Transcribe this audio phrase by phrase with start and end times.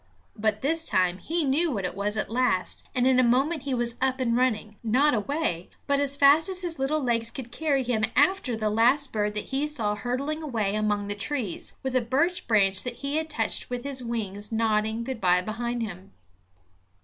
[0.35, 3.75] But this time he knew what it was at last, and in a moment he
[3.75, 8.05] was up and running, not away, but fast as his little legs could carry him
[8.15, 12.47] after the last bird that he saw hurtling away among the trees, with a birch
[12.47, 16.11] branch that he had touched with his wings nodding good by behind him.